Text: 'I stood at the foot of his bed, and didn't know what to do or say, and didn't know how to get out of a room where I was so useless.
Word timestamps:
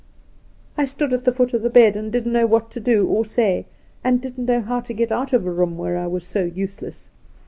'I 0.79 0.85
stood 0.85 1.13
at 1.13 1.25
the 1.25 1.31
foot 1.31 1.53
of 1.53 1.61
his 1.61 1.71
bed, 1.73 1.95
and 1.95 2.11
didn't 2.11 2.31
know 2.33 2.47
what 2.47 2.71
to 2.71 2.79
do 2.79 3.05
or 3.07 3.23
say, 3.23 3.67
and 4.03 4.19
didn't 4.19 4.47
know 4.47 4.61
how 4.61 4.79
to 4.79 4.95
get 4.95 5.11
out 5.11 5.31
of 5.31 5.45
a 5.45 5.51
room 5.51 5.77
where 5.77 5.95
I 5.99 6.07
was 6.07 6.25
so 6.25 6.43
useless. 6.43 7.07